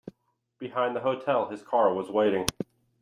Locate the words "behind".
0.57-0.95